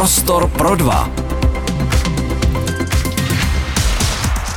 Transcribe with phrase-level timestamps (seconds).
[0.00, 1.10] Prostor pro dva.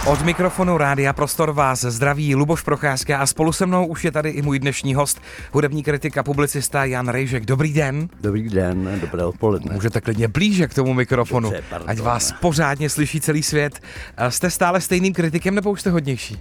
[0.06, 4.30] Od mikrofonu Rádia Prostor vás zdraví Luboš Procházka a spolu se mnou už je tady
[4.30, 5.22] i můj dnešní host,
[5.52, 7.46] hudební kritik a publicista Jan Rejžek.
[7.46, 8.10] Dobrý den.
[8.22, 9.74] Dobrý den, dobré odpoledne.
[9.74, 11.90] Můžete klidně blíže k tomu mikrofonu, Dobře, pardon.
[11.90, 13.80] ať vás pořádně slyší celý svět.
[14.30, 16.40] Jste stále stejným kritikem nebo už jste hodnější?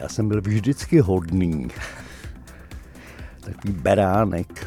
[0.00, 1.68] Já jsem byl vždycky hodný.
[3.52, 4.66] Takový beránek,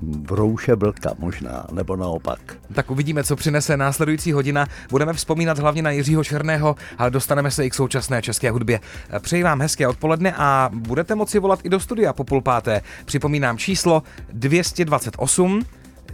[0.00, 2.40] brouše blka možná, nebo naopak.
[2.74, 4.66] Tak uvidíme, co přinese následující hodina.
[4.90, 8.80] Budeme vzpomínat hlavně na Jiřího Černého, ale dostaneme se i k současné české hudbě.
[9.20, 12.80] Přeji vám hezké odpoledne a budete moci volat i do studia po půl páté.
[13.04, 15.62] Připomínám číslo 228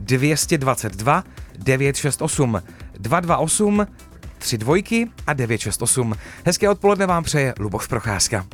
[0.01, 1.25] 222
[1.59, 2.63] 968
[2.99, 3.87] 228
[4.39, 6.15] tři dvojky a 968.
[6.45, 8.47] Hezké odpoledne vám přeje Luboš Procházka.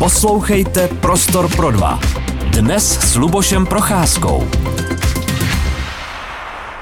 [0.00, 2.00] Poslouchejte Prostor pro dva.
[2.50, 4.42] Dnes s Lubošem Procházkou.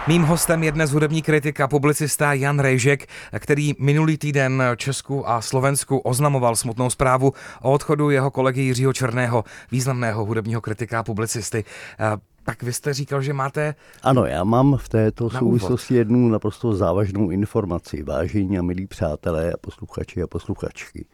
[0.08, 3.06] Mým hostem je dnes hudební kritik a publicista Jan Rejžek,
[3.38, 9.44] který minulý týden Česku a Slovensku oznamoval smutnou zprávu o odchodu jeho kolegy Jiřího Černého,
[9.72, 11.64] významného hudebního kritika a publicisty.
[12.00, 16.28] Eh, Tak vy jste říkal, že máte Ano, já mám v této Na souvislosti jednu
[16.28, 18.02] naprosto závažnou informaci.
[18.02, 21.06] Vážení a milí přátelé a posluchači a posluchačky.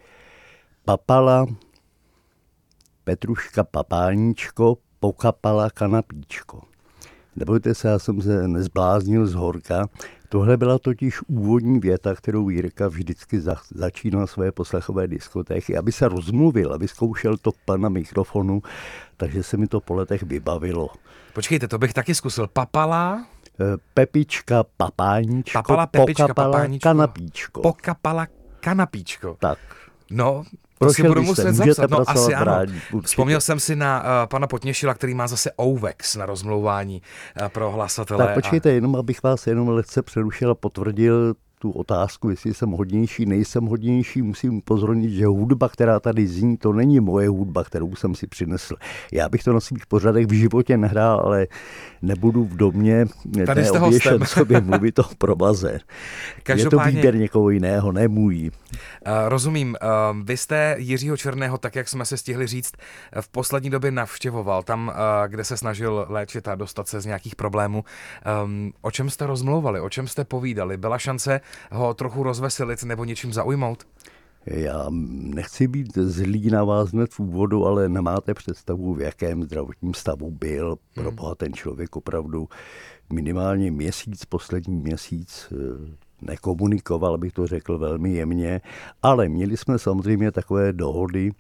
[0.85, 1.47] Papala
[3.05, 6.63] Petruška Papáníčko pokapala kanapíčko.
[7.37, 9.89] Nebojte se, já jsem se nezbláznil z horka.
[10.29, 16.09] Tohle byla totiž úvodní věta, kterou Jirka vždycky za, začínal své poslechové diskotéky, aby se
[16.09, 18.63] rozmluvil, aby zkoušel to pana mikrofonu,
[19.17, 20.89] takže se mi to po letech vybavilo.
[21.33, 22.47] Počkejte, to bych taky zkusil.
[22.47, 23.27] Papala,
[23.61, 27.61] Eh, Pepička, papáníčko, papala, pepička, pokapala, papáníčko, kanapíčko.
[27.61, 28.27] pokapala
[28.61, 29.37] kanapíčko.
[29.41, 29.59] tak.
[30.15, 30.45] No,
[30.79, 31.91] to si budu muset zapsat.
[31.91, 32.61] No, asi ano.
[32.63, 33.07] určitě.
[33.07, 37.03] Vzpomněl jsem si na uh, pana Potněšila, který má zase OVEX na rozmlouvání
[37.41, 38.25] uh, pro hlasatele.
[38.25, 43.27] Tak počkejte, jenom abych vás jenom lehce přerušil a potvrdil tu otázku, jestli jsem hodnější,
[43.27, 48.15] nejsem hodnější, musím upozornit, že hudba, která tady zní, to není moje hudba, kterou jsem
[48.15, 48.77] si přinesl.
[49.13, 51.47] Já bych to na svých pořadech v životě nehrál, ale
[52.03, 53.07] nebudu v domě
[53.47, 54.27] Tady jste neoběšen hostem.
[54.39, 55.73] sobě mluvit o provaze.
[55.73, 58.51] Je to Každopádně- výběr někoho jiného, ne můj.
[59.07, 59.77] Uh, rozumím.
[59.83, 62.73] Uh, vy jste Jiřího Černého, tak jak jsme se stihli říct,
[63.13, 64.95] eh, v poslední době navštěvoval tam, uh,
[65.29, 67.85] kde se snažil léčit a dostat se z nějakých problémů.
[68.45, 70.77] Um, o čem jste rozmlouvali, o čem jste povídali?
[70.77, 71.41] Byla šance
[71.73, 73.87] ho trochu rozveselit nebo něčím zaujmout?
[74.47, 74.87] Já
[75.35, 80.31] nechci být zlý na vás hned v úvodu, ale nemáte představu, v jakém zdravotním stavu
[80.31, 80.77] byl.
[80.95, 82.49] Pro boha ten člověk opravdu
[83.13, 85.57] minimálně měsíc, poslední měsíc eh,
[86.23, 88.61] nekomunikoval, abych to řekl velmi jemně,
[89.03, 91.31] ale měli jsme samozřejmě takové dohody,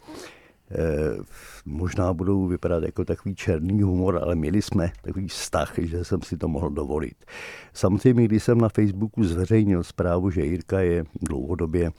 [1.65, 6.37] možná budou vypadat jako takový černý humor, ale měli jsme takový vztah, že jsem si
[6.37, 7.25] to mohl dovolit.
[7.73, 11.91] Samozřejmě, když jsem na Facebooku zveřejnil zprávu, že Jirka je dlouhodobě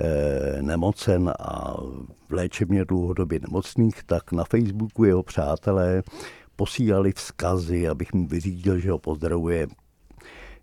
[0.00, 1.76] eh, nemocen a
[2.28, 6.02] v léčebně dlouhodobě nemocných, tak na Facebooku jeho přátelé
[6.56, 9.66] posílali vzkazy, abych mu vyřídil, že ho pozdravuje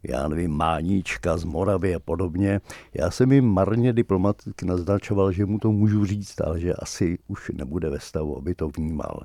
[0.03, 2.62] já nevím, Máníčka z Moravy a podobně.
[2.94, 7.51] Já jsem jim marně diplomaticky naznačoval, že mu to můžu říct, ale že asi už
[7.53, 9.22] nebude ve stavu, aby to vnímal.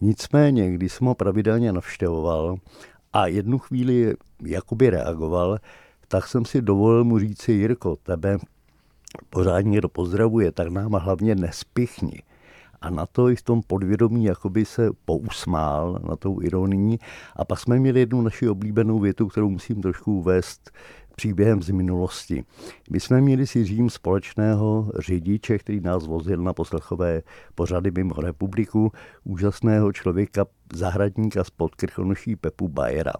[0.00, 2.56] Nicméně, když jsem ho pravidelně navštěvoval
[3.12, 5.58] a jednu chvíli jakoby reagoval,
[6.08, 8.38] tak jsem si dovolil mu říci, Jirko, tebe
[9.30, 12.22] pořádně někdo pozdravuje, tak nám hlavně nespichni.
[12.86, 16.98] A na to i v tom podvědomí jakoby se pousmál na tou ironii.
[17.36, 20.70] A pak jsme měli jednu naši oblíbenou větu, kterou musím trošku uvést
[21.16, 22.44] příběhem z minulosti.
[22.90, 27.22] My jsme měli s Jiřím společného řidiče, který nás vozil na poslechové
[27.54, 28.92] pořady mimo republiku,
[29.24, 33.12] úžasného člověka, zahradníka z podkrchonoší Pepu Bajera.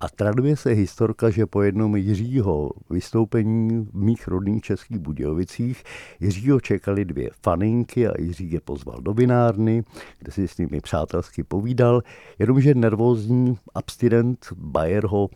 [0.00, 5.84] A traduje se historka, že po jednom Jiřího vystoupení v mých rodných českých Budějovicích
[6.20, 9.84] Jiřího čekali dvě faninky a Jiří je pozval do vinárny,
[10.18, 12.02] kde si s nimi přátelsky povídal,
[12.38, 15.28] jenomže nervózní abstinent Bayer ho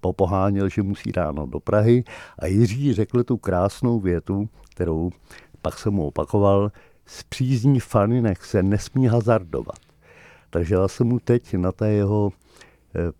[0.00, 2.04] popoháněl, že musí ráno do Prahy
[2.38, 5.10] a Jiří řekl tu krásnou větu, kterou
[5.62, 6.72] pak jsem mu opakoval,
[7.06, 9.78] z přízní faninek se nesmí hazardovat.
[10.50, 12.32] Takže já jsem mu teď na té jeho
[12.94, 13.12] eh,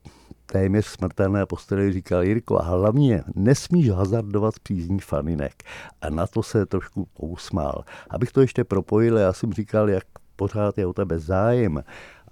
[0.52, 5.62] téměř smrtelné posteli říkal, Jirko, a hlavně nesmíš hazardovat s přízní faninek.
[6.02, 7.84] A na to se trošku pousmál.
[8.10, 10.04] Abych to ještě propojil, já jsem říkal, jak
[10.36, 11.82] pořád je o tebe zájem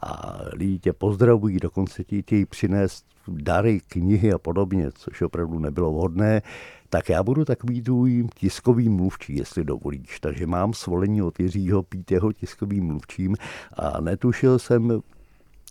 [0.00, 5.92] a lidi tě pozdravují, dokonce ti chtějí přinést dary, knihy a podobně, což opravdu nebylo
[5.92, 6.42] vhodné,
[6.88, 10.20] tak já budu takový tvůj tiskový mluvčí, jestli dovolíš.
[10.20, 13.36] Takže mám svolení od Jiřího pít jeho tiskovým mluvčím
[13.72, 15.02] a netušil jsem,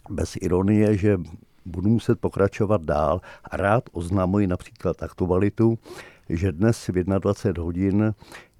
[0.09, 1.17] bez ironie, že
[1.67, 5.79] budu muset pokračovat dál a rád oznamuji například aktualitu,
[6.29, 8.13] že dnes v 21 hodin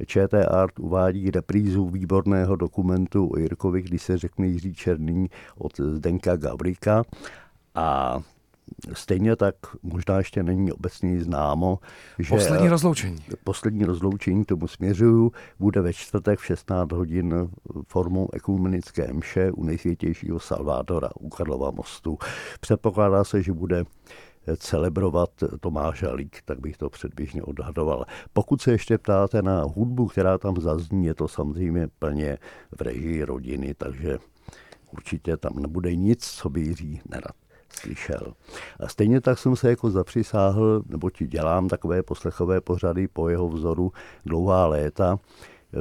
[0.06, 6.36] ČT Art uvádí reprízu výborného dokumentu o Jirkovi, když se řekne Jiří Černý od Zdenka
[6.36, 7.04] Gavrika
[7.76, 8.20] a
[8.94, 11.80] Stejně tak možná ještě není obecně známo,
[12.20, 13.24] že poslední rozloučení.
[13.44, 17.50] Poslední rozloučení tomu směřuju, bude ve čtvrtek v 16 hodin
[17.88, 22.18] formou ekumenické mše u nejsvětějšího Salvadora u Karlova mostu.
[22.60, 23.84] Předpokládá se, že bude
[24.58, 25.30] celebrovat
[25.60, 28.06] Tomáš Halík, tak bych to předběžně odhadoval.
[28.34, 32.38] Pokud se ještě ptáte na hudbu, která tam zazní, je to samozřejmě plně
[32.78, 34.18] v režii rodiny, takže
[34.92, 38.34] určitě tam nebude nic, co by Jiří nerad slyšel.
[38.80, 43.50] A stejně tak jsem se jako zapřisáhl, nebo ti dělám takové poslechové pořady po jeho
[43.50, 43.92] vzoru
[44.26, 45.20] dlouhá léta,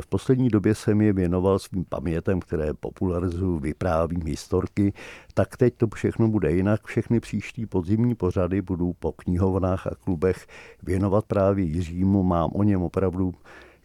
[0.01, 4.93] v poslední době jsem je věnoval svým pamětem, které popularizuju, vyprávím historky,
[5.35, 6.87] tak teď to všechno bude jinak.
[6.87, 10.47] Všechny příští podzimní pořady budu po knihovnách a klubech
[10.83, 12.23] věnovat právě Jiřímu.
[12.23, 13.35] Mám o něm opravdu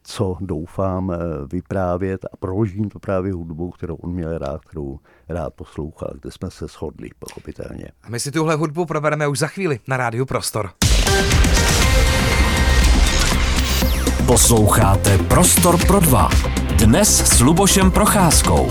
[0.04, 1.14] co doufám
[1.52, 5.00] vyprávět a proložím to právě hudbou, kterou on měl rád, kterou
[5.30, 7.86] rád poslouchal, kde jsme se shodli, pochopitelně.
[8.04, 10.70] A my si tuhle hudbu probereme už za chvíli na rádiu Prostor.
[14.26, 16.30] Posloucháte Prostor pro dva.
[16.76, 18.68] Dnes s Lubošem Procházkou.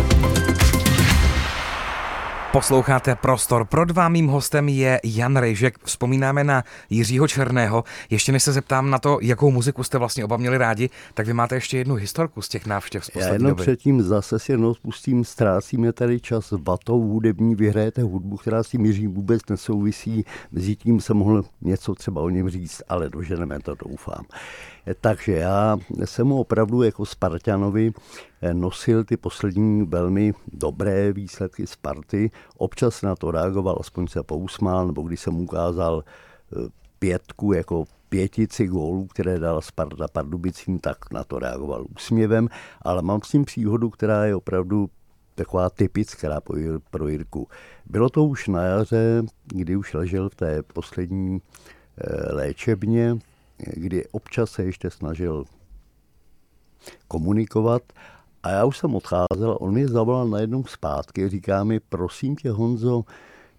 [2.52, 4.08] Posloucháte Prostor pro dva.
[4.08, 5.78] Mým hostem je Jan Rejžek.
[5.84, 7.84] Vzpomínáme na Jiřího Černého.
[8.10, 11.32] Ještě než se zeptám na to, jakou muziku jste vlastně oba měli rádi, tak vy
[11.32, 13.62] máte ještě jednu historku z těch návštěv z Já jenom doby.
[13.62, 18.86] předtím zase si jenom spustím, ztrácíme tady čas vatou hudební, vyhrajete hudbu, která s tím
[18.86, 20.24] Jiřím vůbec nesouvisí.
[20.52, 24.24] Mezi tím jsem mohl něco třeba o něm říct, ale doženeme to, doufám.
[25.00, 27.92] Takže já jsem mu opravdu jako Spartanovi
[28.52, 32.30] nosil ty poslední velmi dobré výsledky Sparty.
[32.56, 36.68] Občas na to reagoval, aspoň se pousmál, nebo když jsem ukázal eh,
[36.98, 42.48] pětku jako pětici gólů, které dal Sparta Pardubicím, tak na to reagoval úsměvem,
[42.82, 44.90] ale mám s tím příhodu, která je opravdu
[45.34, 46.40] taková typická
[46.90, 47.48] pro Jirku.
[47.86, 51.40] Bylo to už na jaře, kdy už ležel v té poslední
[51.98, 53.18] eh, léčebně,
[53.74, 55.44] kdy občas se ještě snažil
[57.08, 57.82] komunikovat
[58.42, 63.04] a já už jsem odcházel, on mě zavolal najednou zpátky, říká mi, prosím tě Honzo,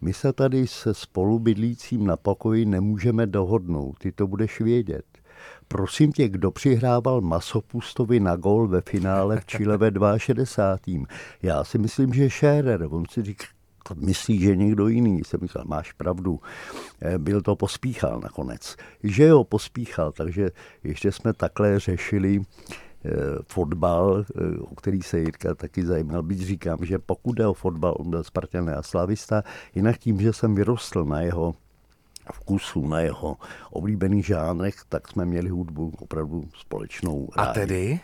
[0.01, 5.05] my se tady se spolubydlícím na pokoji nemůžeme dohodnout, ty to budeš vědět.
[5.67, 11.05] Prosím tě, kdo přihrával Masopustovi na gol ve finále v Chile ve 62.
[11.41, 12.87] Já si myslím, že Scherer.
[12.89, 13.45] On si říká,
[13.95, 15.23] myslí, že někdo jiný.
[15.23, 16.39] Jsem myslel, máš pravdu.
[17.01, 18.75] Eh, byl to pospíchal nakonec.
[19.03, 20.51] Že jo, pospíchal, takže
[20.83, 23.09] ještě jsme takhle řešili eh,
[23.47, 26.23] fotbal, eh, o který se Jirka taky zajímal.
[26.23, 29.43] Byť říkám, že pokud jde o fotbal, on byl Spartan a Slavista,
[29.75, 31.55] jinak tím, že jsem vyrostl na jeho
[32.33, 33.37] vkusu, na jeho
[33.69, 37.29] oblíbených žánrech, tak jsme měli hudbu opravdu společnou.
[37.35, 37.99] A tedy?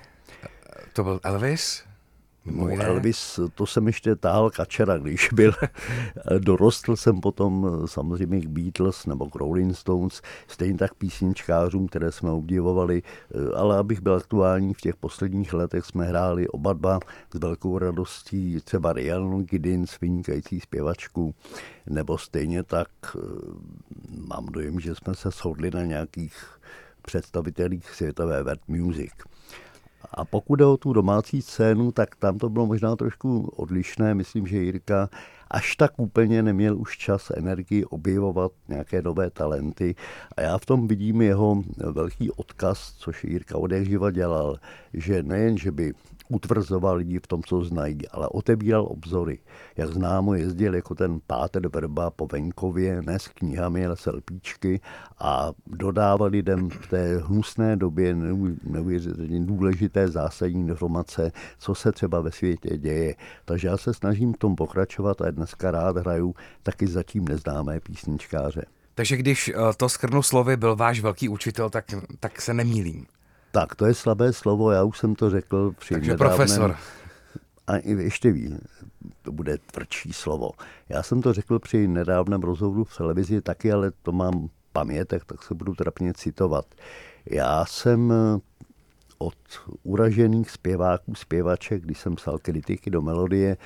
[0.94, 1.87] To byl Elvis?
[2.52, 5.54] No, Elvis, to jsem ještě táhl kačera, když byl.
[6.40, 12.32] Dorostl jsem potom samozřejmě k Beatles nebo k Rolling Stones, stejně tak písničkářům, které jsme
[12.32, 13.04] obdivovali,
[13.56, 17.00] ale abych byl aktuální, v těch posledních letech jsme hráli oba dva
[17.34, 21.36] s velkou radostí třeba Rihanna Giddens, vynikající zpěvačku,
[21.90, 22.88] nebo stejně tak
[24.28, 26.33] mám dojem, že jsme se shodli na nějakých
[27.02, 29.12] představitelích světové world music.
[30.11, 34.14] A pokud jde o tu domácí scénu, tak tam to bylo možná trošku odlišné.
[34.14, 35.09] Myslím, že Jirka
[35.52, 39.95] až tak úplně neměl už čas, energii objevovat nějaké nové talenty.
[40.37, 44.57] A já v tom vidím jeho velký odkaz, což Jirka odehživa dělal,
[44.94, 45.94] že nejen, že by
[46.30, 49.40] utvrzoval lidi v tom, co znají, ale otevíral obzory.
[49.78, 54.81] Jak známo, jezdil jako ten páter Verba po venkově, ne s knihami, ale selpíčky
[55.19, 58.16] a dodával lidem v té hnusné době
[58.64, 63.16] neuvěřitelně důležité zásadní informace, co se třeba ve světě děje.
[63.46, 68.66] Takže já se snažím v tom pokračovat a dneska rád hraju taky zatím neznámé písničkáře.
[68.96, 71.86] Takže když eh, to skrnu slovy byl váš velký učitel, tak,
[72.19, 73.06] tak se nemýlím.
[73.57, 76.37] Tak, to je slabé slovo, já už jsem to řekl při Takže nedávném...
[76.37, 76.76] profesor.
[77.68, 78.57] A ještě ví,
[79.21, 80.52] to bude tvrdší slovo.
[80.90, 85.44] Já jsem to řekl při nedávném rozhovoru v televizi taky, ale to mám pamětek, tak
[85.44, 86.66] se budu trapně citovat.
[87.26, 88.14] Já jsem
[89.18, 89.35] od
[89.83, 93.57] uražených zpěváků, zpěvaček, když jsem psal kritiky do melodie,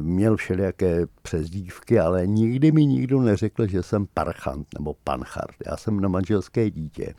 [0.00, 5.56] měl všelijaké přezdívky, ale nikdy mi nikdo neřekl, že jsem parchant nebo panchart.
[5.66, 7.14] Já jsem na manželské dítě.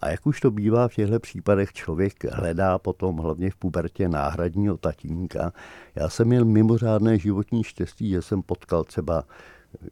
[0.00, 4.76] A jak už to bývá v těchto případech, člověk hledá potom hlavně v pubertě náhradního
[4.76, 5.52] tatínka.
[5.94, 9.24] Já jsem měl mimořádné životní štěstí, že jsem potkal třeba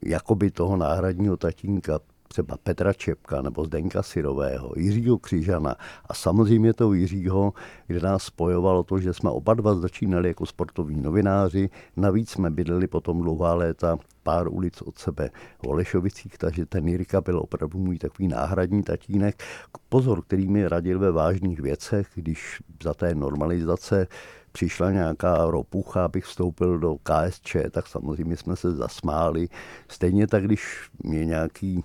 [0.03, 1.99] jakoby toho náhradního tatínka
[2.33, 7.53] třeba Petra Čepka nebo Zdenka Sirového, Jiřího Křižana a samozřejmě toho Jiřího,
[7.87, 12.87] kde nás spojovalo to, že jsme oba dva začínali jako sportoví novináři, navíc jsme bydleli
[12.87, 17.99] potom dlouhá léta pár ulic od sebe v Olešovicích, takže ten Jirka byl opravdu můj
[17.99, 19.43] takový náhradní tatínek.
[19.89, 24.07] Pozor, který mi radil ve vážných věcech, když za té normalizace
[24.53, 29.49] přišla nějaká ropucha, abych vstoupil do KSČ, tak samozřejmě jsme se zasmáli.
[29.89, 31.85] Stejně tak, když mě nějaký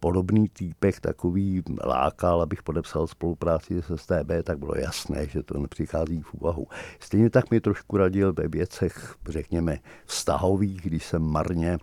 [0.00, 6.22] podobný týpek takový lákal, abych podepsal spolupráci s STB, tak bylo jasné, že to nepřichází
[6.22, 6.66] v úvahu.
[7.00, 11.78] Stejně tak mi trošku radil ve věcech, řekněme, vztahových, když jsem marně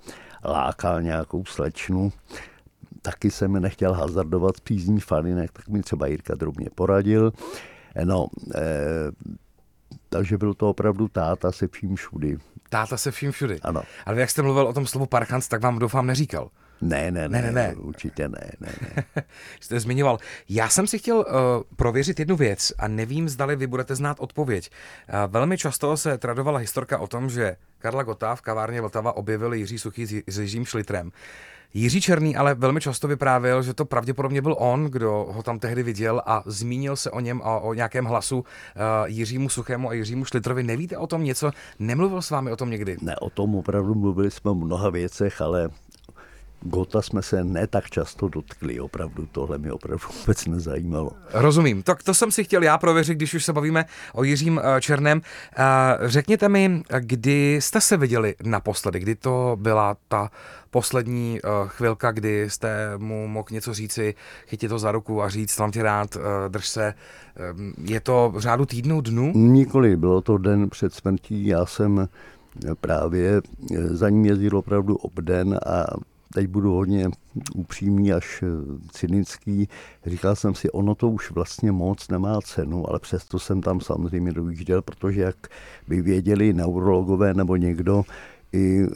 [0.45, 2.12] lákal nějakou slečnu,
[3.01, 7.34] taky jsem nechtěl hazardovat přízní falinek, tak mi třeba Jirka drobně poradil.
[8.03, 9.12] No, eh,
[10.10, 12.38] takže byl to opravdu táta se vším všudy.
[12.69, 13.60] Táta se vším všudy.
[13.62, 13.81] Ano.
[14.05, 16.50] Ale jak jste mluvil o tom slovu parchant, tak vám doufám neříkal.
[16.82, 17.75] Ne, ne, ne, ne, ne.
[17.75, 18.51] určitě ne.
[18.60, 19.03] ne, ne.
[19.60, 20.17] Jste zmiňoval.
[20.50, 21.24] Já jsem si chtěl uh,
[21.75, 24.70] prověřit jednu věc a nevím, zdali vy budete znát odpověď.
[25.10, 29.53] Uh, velmi často se tradovala historka o tom, že Karla Gota v kavárně Vltava objevil
[29.53, 31.12] Jiří Suchý s, s Jiřím Šlitrem.
[31.77, 35.84] Jiří Černý ale velmi často vyprávěl, že to pravděpodobně byl on, kdo ho tam tehdy
[35.84, 38.44] viděl a zmínil se o něm a o nějakém hlasu uh,
[39.05, 40.63] Jiřímu Suchému a Jiřímu Šlitrovi.
[40.63, 41.51] Nevíte o tom něco?
[41.79, 42.98] Nemluvil s vámi o tom někdy?
[43.01, 45.70] Ne, o tom opravdu mluvili jsme o mnoha věcech, ale
[46.67, 51.12] Gota jsme se ne tak často dotkli, opravdu tohle mi opravdu vůbec nezajímalo.
[51.34, 54.81] Rozumím, tak to jsem si chtěl já prověřit, když už se bavíme o Jiřím eh,
[54.81, 55.22] Černém.
[55.57, 55.63] Eh,
[56.01, 60.31] řekněte mi, kdy jste se viděli naposledy, kdy to byla ta
[60.69, 64.15] poslední eh, chvilka, kdy jste mu mohl něco říci,
[64.48, 66.17] chytit to za ruku a říct, mám tě rád,
[66.48, 66.93] drž se.
[67.84, 69.31] Je to v řádu týdnů, dnů?
[69.36, 72.07] Nikoli, bylo to den před smrtí, já jsem
[72.81, 73.41] právě
[73.86, 75.86] za ním jezdil opravdu obden a
[76.36, 77.10] teď budu hodně
[77.56, 78.48] upřímný až eh,
[78.92, 79.70] cynický,
[80.06, 84.32] říkal jsem si, ono to už vlastně moc nemá cenu, ale přesto jsem tam samozřejmě
[84.32, 85.48] dojížděl, protože jak
[85.88, 88.04] by věděli neurologové nebo někdo,
[88.54, 88.89] i eh,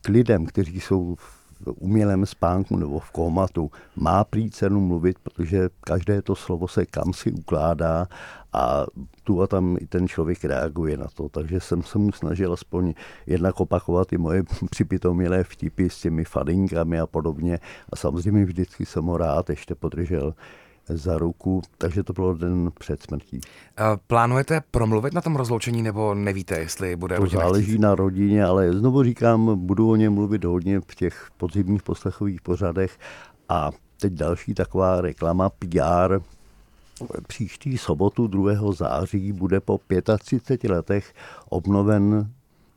[0.00, 5.68] k lidem, kteří jsou v umělém spánku nebo v komatu, má prý cenu mluvit, protože
[5.80, 8.08] každé to slovo se kam si ukládá
[8.52, 8.86] a
[9.24, 11.28] tu a tam i ten člověk reaguje na to.
[11.28, 12.94] Takže jsem se mu snažil aspoň
[13.26, 17.58] jednak opakovat i moje připitomělé vtipy s těmi fadinkami a podobně.
[17.92, 20.34] A samozřejmě vždycky jsem ho rád ještě podržel
[20.88, 23.40] za ruku, takže to bylo den před smrtí.
[24.06, 27.78] Plánujete promluvit na tom rozloučení nebo nevíte, jestli bude To záleží chtít?
[27.80, 32.98] na rodině, ale znovu říkám, budu o něm mluvit hodně v těch podzimních poslechových pořadech
[33.48, 36.18] a teď další taková reklama PR.
[37.26, 38.72] Příští sobotu 2.
[38.72, 39.80] září bude po
[40.18, 41.14] 35 letech
[41.48, 42.30] obnoven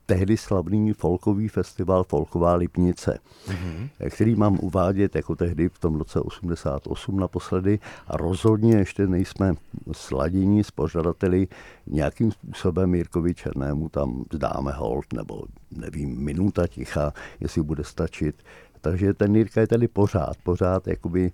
[0.10, 4.10] tehdy slavný folkový festival Folková Lipnice, mm-hmm.
[4.10, 9.54] který mám uvádět jako tehdy v tom roce 88 naposledy a rozhodně ještě nejsme
[9.92, 11.48] sladění s pořadateli
[11.88, 18.36] nějakým způsobem Jirkovi Černému tam zdáme hold nebo nevím, minuta ticha, jestli bude stačit.
[18.82, 21.32] Takže ten Jirka je tady pořád, pořád jakoby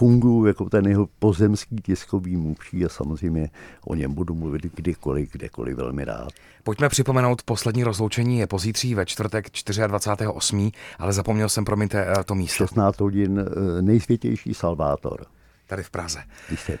[0.00, 3.50] funguji jako ten jeho pozemský tiskový mluvčí a samozřejmě
[3.84, 6.28] o něm budu mluvit kdykoliv, kdekoliv velmi rád.
[6.62, 12.34] Pojďme připomenout, poslední rozloučení je pozítří ve čtvrtek 24.8., ale zapomněl jsem, promiňte, eh, to
[12.34, 12.56] místo.
[12.56, 15.26] 16 hodin eh, nejsvětější Salvátor.
[15.66, 16.18] Tady v Praze.
[16.50, 16.78] Jistě.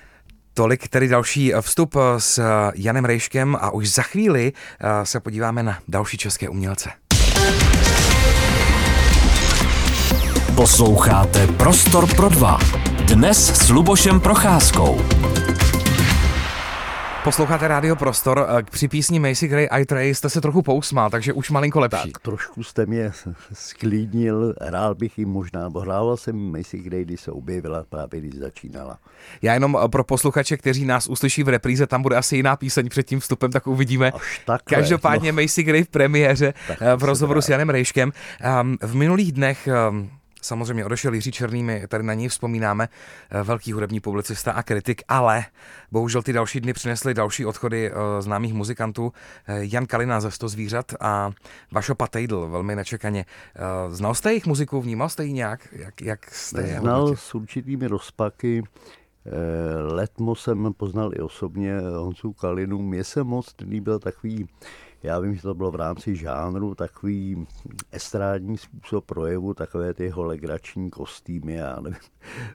[0.54, 2.42] Tolik tedy další eh, vstup s
[2.74, 4.52] Janem Rejškem a už za chvíli
[5.02, 6.90] se podíváme na další české umělce.
[10.54, 12.58] Posloucháte Prostor pro dva.
[13.10, 15.00] Dnes s Lubošem Procházkou.
[17.24, 18.46] Posloucháte Rádio Prostor.
[18.58, 22.12] Eh, při písni Macy Gray I Tray jste se trochu pousmál, takže už malinko lepší.
[22.12, 23.12] Tak trošku jste mě
[23.52, 28.34] sklidnil, hrál bych jim možná, bo hrával jsem Macy Gray, když se objevila, právě když
[28.34, 28.98] začínala.
[29.42, 32.88] Já jenom eh, pro posluchače, kteří nás uslyší v repríze, tam bude asi jiná píseň
[32.88, 34.10] před tím vstupem, tak uvidíme.
[34.10, 35.42] Až takhle, Každopádně no.
[35.42, 38.12] Macy Gray v premiéře tak eh, v rozhovoru s Janem Rejškem.
[38.40, 40.10] Ehm, v minulých dnech ehm,
[40.42, 42.88] Samozřejmě odešel Jiří Černý, my tady na něj vzpomínáme,
[43.30, 45.44] eh, velký hudební publicista a kritik, ale
[45.92, 49.12] bohužel ty další dny přinesly další odchody eh, známých muzikantů.
[49.46, 51.30] Eh, Jan Kalina ze Sto zvířat a
[51.72, 53.24] Vašo Patejdl, velmi nečekaně.
[53.88, 55.68] Znal jste jejich muziku, vnímal jste ji nějak?
[55.72, 58.62] Jak, jak jste Znal s určitými rozpaky.
[59.88, 62.82] Letmo jsem poznal i osobně Honzu Kalinu.
[62.82, 64.48] Mně se moc líbil takový
[65.02, 67.46] já vím, že to bylo v rámci žánru takový
[67.92, 71.98] estrádní způsob projevu, takové ty jeho legrační kostýmy, já nevím,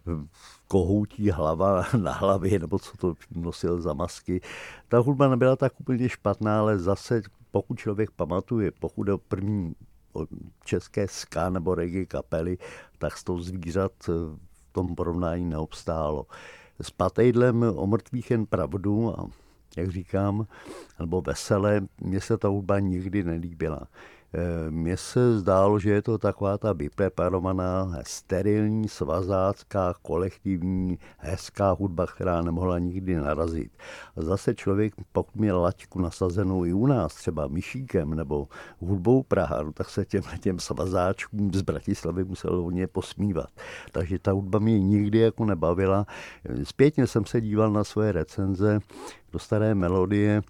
[0.68, 4.42] kohoutí hlava na hlavě, nebo co to nosil za masky.
[4.88, 7.22] Ta hudba nebyla tak úplně špatná, ale zase
[7.52, 9.76] pokud člověk pamatuje, pokud je první
[10.64, 12.58] české ska nebo reggae kapely,
[12.98, 14.38] tak s tou zvířat v
[14.72, 16.26] tom porovnání neobstálo.
[16.82, 19.28] S Patejdlem o mrtvých jen pravdu a
[19.76, 20.48] jak říkám,
[21.00, 23.88] nebo veselé, mně se ta hudba nikdy nelíbila.
[24.70, 32.42] Mně se zdálo, že je to taková ta vypreparovaná, sterilní, svazácká, kolektivní, hezká hudba, která
[32.42, 33.72] nemohla nikdy narazit.
[34.18, 38.48] A zase člověk, pokud měl laťku nasazenou i u nás, třeba myšíkem nebo
[38.80, 43.50] hudbou Praha, no, tak se těm, těm svazáčkům z Bratislavy musel hodně posmívat.
[43.92, 46.06] Takže ta hudba mě nikdy jako nebavila.
[46.64, 48.80] Zpětně jsem se díval na svoje recenze
[49.32, 50.42] do staré melodie,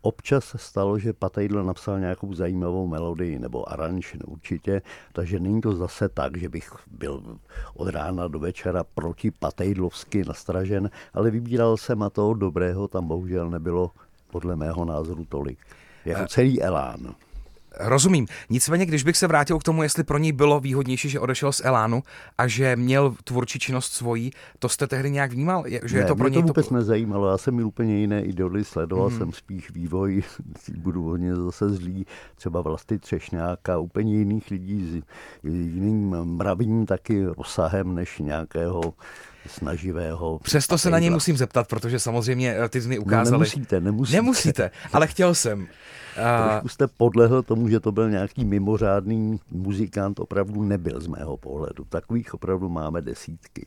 [0.00, 5.72] Občas se stalo, že Patejdl napsal nějakou zajímavou melodii nebo aranž určitě, takže není to
[5.72, 7.38] zase tak, že bych byl
[7.74, 13.50] od rána do večera proti Patejdlovsky nastražen, ale vybíral jsem a toho dobrého tam bohužel
[13.50, 13.90] nebylo
[14.30, 15.58] podle mého názoru tolik.
[16.04, 17.14] Jako celý Elán.
[17.80, 18.26] Rozumím.
[18.50, 21.60] Nicméně, když bych se vrátil k tomu, jestli pro něj bylo výhodnější, že odešel z
[21.64, 22.02] Elánu
[22.38, 25.64] a že měl tvůrčí činnost svojí, to jste tehdy nějak vnímal?
[25.84, 26.74] Že ne, je to pro mě něj to vůbec to...
[26.74, 27.30] nezajímalo.
[27.30, 29.18] Já jsem měl úplně jiné idoly, sledoval hmm.
[29.18, 30.22] jsem spíš vývoj,
[30.78, 35.02] budu hodně zase zlý, třeba vlasty Třešňáka, úplně jiných lidí
[35.42, 38.94] s jiným mravním taky rozsahem než nějakého
[39.46, 40.38] snaživého.
[40.38, 43.30] Přesto se na něj musím zeptat, protože samozřejmě eh, ty jsi mi ukázali.
[43.30, 44.16] No nemusíte, nemusíte.
[44.16, 45.66] Nemusíte, ale chtěl jsem.
[46.16, 51.84] Trošku jste podlehl tomu, že to byl nějaký mimořádný muzikant, opravdu nebyl z mého pohledu.
[51.88, 53.66] Takových opravdu máme desítky.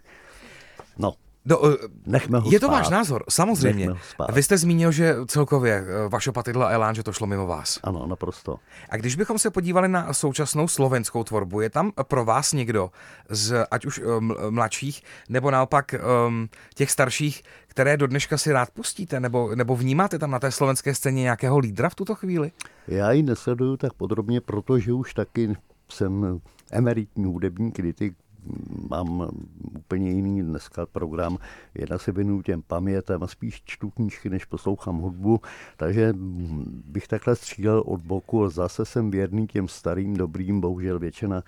[0.98, 1.14] No,
[1.46, 1.62] No,
[2.06, 2.76] Nechme ho je to spát.
[2.76, 3.90] váš názor, samozřejmě.
[4.34, 7.80] Vy jste zmínil, že celkově eh, vaše patidla Elán, že to šlo mimo vás.
[7.84, 8.56] Ano, naprosto.
[8.90, 12.92] A když bychom se podívali na současnou slovenskou tvorbu, je tam pro vás někdo
[13.30, 15.96] z ať už eh, mladších, nebo naopak
[16.28, 20.52] um, těch starších, které do dneška si rád pustíte, nebo, nebo vnímáte tam na té
[20.52, 22.52] slovenské scéně nějakého lídra v tuto chvíli?
[22.88, 25.56] Já ji nesleduju tak podrobně, protože už taky
[25.92, 28.14] jsem emeritní hudební kritik,
[28.90, 29.30] mám
[29.78, 31.38] úplně jiný dneska program.
[31.76, 35.40] Jedna se věnuju těm pamětem spíš čtu knížky, než poslouchám hudbu,
[35.78, 36.14] takže
[36.86, 41.44] bych takhle střílel od boku zase jsem věrný těm starým, dobrým, bohužel většina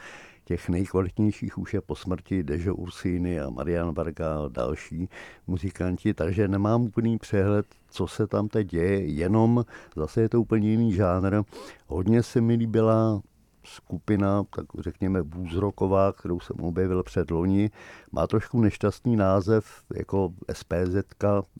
[0.45, 5.09] těch nejkvalitnějších už je po smrti Dežo Ursíny a Marian Varga a další
[5.47, 10.69] muzikanti, takže nemám úplný přehled, co se tam teď děje, jenom zase je to úplně
[10.69, 11.41] jiný žánr.
[11.87, 13.21] Hodně se mi líbila
[13.63, 17.69] skupina, tak řekněme Bůzroková, kterou jsem objevil před loni,
[18.12, 20.95] má trošku nešťastný název jako SPZ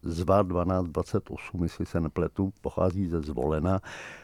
[0.04, 3.82] ZVA 1228, jestli se nepletu, pochází ze Zvolena.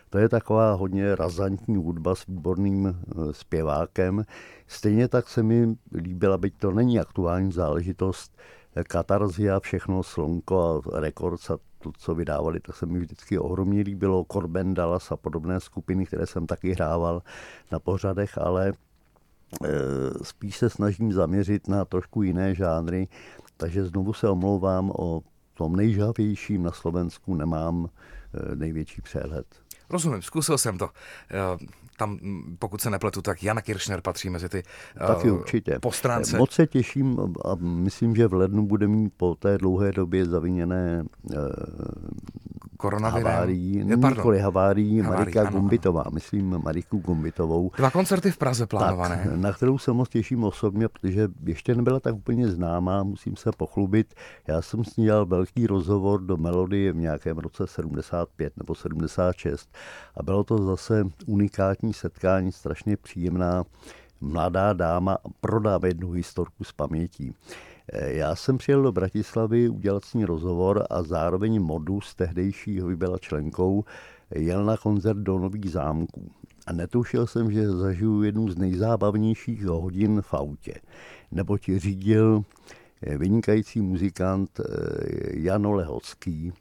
[0.10, 4.24] To je taková hodně razantní hudba s výborným eh, zpěvákem.
[4.68, 8.38] Stejně tak se mi líbila, byť to není aktuální záležitost,
[8.84, 14.26] Katarzia, všechno Slonko a Records a to, co vydávali, tak se mi vždycky ohromně líbilo.
[14.32, 17.22] Corben Dallas a podobné skupiny, které jsem taky hrával
[17.72, 18.74] na pořadech, ale e,
[20.24, 23.08] spíš se snažím zaměřit na trošku jiné žánry,
[23.58, 25.22] takže znovu se omlouvám o
[25.54, 27.90] tom nejžavějším na Slovensku nemám
[28.34, 29.46] e, největší přehled.
[29.90, 30.90] Rozumím, zkusil jsem to.
[31.98, 32.20] Tam,
[32.60, 34.64] pokud se nepletu, tak Jan Kiršner patří mezi ty
[35.08, 35.80] Taky určitě.
[35.80, 36.38] po stránce.
[36.38, 41.04] Moc se těším a myslím, že v lednu bude mít po té dlouhé době zaviněné
[42.78, 43.28] koronavirem.
[43.28, 46.12] Havárií, nikoli havárií, havárií Marika ano, Gumbitová, ano.
[46.14, 47.72] myslím Mariku Gumbitovou.
[47.78, 49.22] Dva koncerty v Praze plánované.
[49.24, 53.50] Tak, na kterou se moc těším osobně, protože ještě nebyla tak úplně známá, musím se
[53.58, 54.14] pochlubit.
[54.48, 59.70] Já jsem s ní dělal velký rozhovor do melodie v nějakém roce 75 nebo 76
[60.16, 63.64] a bylo to zase unikátní setkání, strašně příjemná
[64.22, 67.34] mladá dáma prodá jednu historku z pamětí.
[67.94, 73.18] Já jsem přijel do Bratislavy udělat s ní rozhovor a zároveň modu z tehdejšího byla
[73.18, 73.86] členkou
[74.36, 76.32] jel na koncert do Nových zámků.
[76.68, 80.74] A netušil jsem, že zažiju jednu z nejzábavnějších hodin v autě.
[81.32, 82.44] Neboť řídil
[83.02, 84.64] vynikající muzikant eh,
[85.34, 86.54] Jano Lehocký.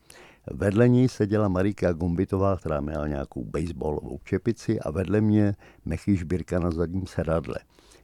[0.52, 5.54] Vedle něj seděla Marika Gombitová, která měla nějakou baseballovou čepici a vedle mě
[5.85, 7.56] Mechy Šbírka na zadním sedadle.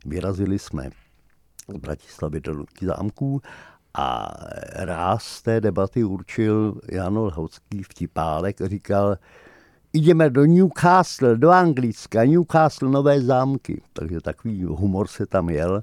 [0.06, 0.90] Vyrazili jsme
[1.68, 3.42] z Bratislavy do zámků
[3.94, 4.34] a
[4.74, 9.16] ráz té debaty určil Jan Lhocký vtipálek a říkal,
[9.92, 13.82] jdeme do Newcastle, do Anglicka, Newcastle, nové zámky.
[13.92, 15.82] Takže takový humor se tam jel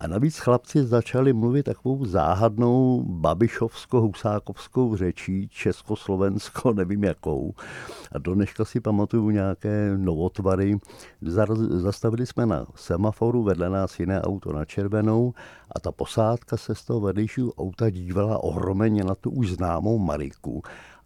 [0.00, 7.54] A navíc chlapci začali mluvit takovou záhadnou babišovsko-husákovskou řečí, československo, nevím jakou.
[8.12, 10.78] A do dneška si pamatuju nějaké novotvary.
[11.70, 15.34] Zastavili jsme na semaforu, vedle nás jiné auto na červenou
[15.76, 20.62] a ta posádka se z toho vedlejšího auta dívala ohromeně na tu už známou Mariku.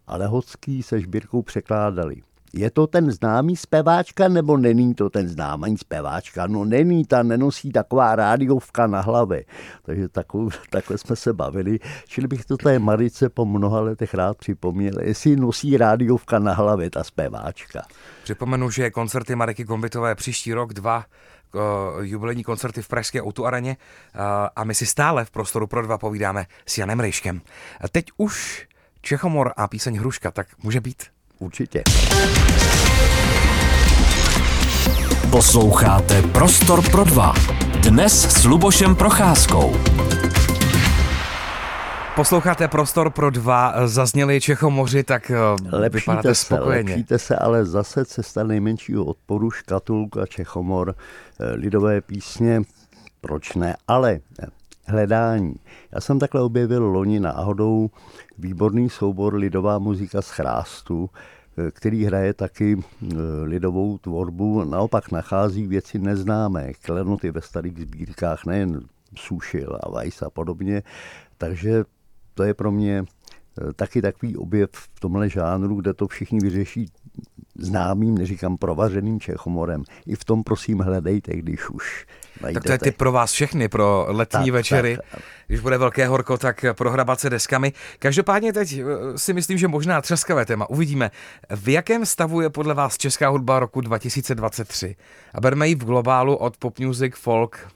[0.07, 2.21] Ale Hocký se Žbírkou překládali
[2.53, 6.47] je to ten známý zpěváčka nebo není to ten známý zpěváčka?
[6.47, 9.45] No není, ta nenosí taková rádiovka na hlavě.
[9.83, 11.79] Takže takovou, takhle jsme se bavili.
[12.07, 16.89] Čili bych to té Marice po mnoha letech rád připomněl, jestli nosí rádiovka na hlavě
[16.89, 17.81] ta zpěváčka.
[18.23, 21.05] Připomenu, že koncerty Mariky Kombitové příští rok, dva
[22.01, 23.45] jubilejní koncerty v Pražské Outu
[24.55, 27.41] a my si stále v prostoru pro dva povídáme s Janem Rejškem.
[27.91, 28.67] Teď už
[29.01, 31.12] Čechomor a píseň Hruška, tak může být
[31.43, 31.83] Určitě.
[35.31, 37.33] Posloucháte Prostor pro dva.
[37.79, 39.75] Dnes s Lubošem Procházkou.
[42.15, 45.37] Posloucháte Prostor pro dva, zazněli Čechomoři, tak eh,
[45.71, 46.91] lepšíte vypadáte se, spokojeně.
[46.91, 50.95] Lepšíte se, ale zase cesta nejmenšího odporu, škatulka, Čechomor,
[51.39, 52.61] eh, lidové písně,
[53.21, 54.19] proč ne, ale
[54.85, 55.55] hledání.
[55.91, 57.89] Já jsem takhle objevil loni náhodou
[58.37, 61.09] výborný soubor Lidová muzika z chrástu,
[61.57, 68.45] eh, který hraje taky eh, lidovou tvorbu, naopak nachází věci neznámé, klenoty ve starých sbírkách,
[68.45, 68.81] nejen
[69.15, 70.83] Sušil a Weiss a podobně.
[71.37, 71.83] Takže
[72.33, 76.85] to je pro mě eh, taky takový objev v tomhle žánru, kde to všichni vyřeší
[77.55, 79.83] známým, neříkám provařeným Čechomorem.
[80.07, 82.05] I v tom prosím hledejte, když už
[82.41, 82.59] najdete.
[82.59, 84.97] Tak to je ty pro vás všechny, pro letní tak, večery.
[85.11, 87.73] Tak, Když bude velké horko, tak prohrabat se deskami.
[87.99, 90.69] Každopádně teď eh, si myslím, že možná třeskavé téma.
[90.69, 91.11] Uvidíme,
[91.55, 94.95] v jakém stavu je podle vás česká hudba roku 2023.
[95.33, 97.67] A berme ji v globálu od pop music, folk,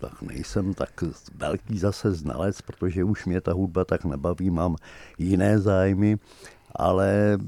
[0.00, 4.76] tak nejsem tak velký zase znalec, protože už mě ta hudba tak nebaví, mám
[5.18, 6.18] jiné zájmy
[6.76, 7.38] ale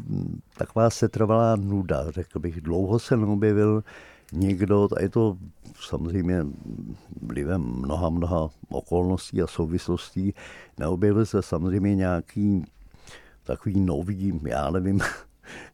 [0.56, 2.60] taková setrvalá nuda, řekl bych.
[2.60, 3.84] Dlouho se neobjevil
[4.32, 5.36] někdo, a je to
[5.80, 6.46] samozřejmě
[7.22, 10.34] vlivem mnoha, mnoha okolností a souvislostí,
[10.78, 12.64] neobjevil se samozřejmě nějaký
[13.44, 15.00] takový nový, já nevím,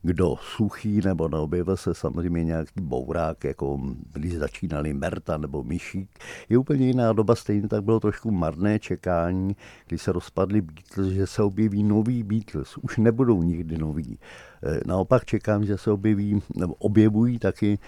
[0.02, 3.80] kdo suchý, nebo neobjevil se samozřejmě nějaký bourák, jako
[4.12, 6.10] když začínali Merta nebo Myšík.
[6.48, 9.56] Je úplně jiná doba, stejně tak bylo trošku marné čekání,
[9.86, 12.78] když se rozpadli Beatles, že se objeví nový Beatles.
[12.78, 14.18] Už nebudou nikdy noví.
[14.62, 17.78] E, naopak čekám, že se objeví, nebo objevují taky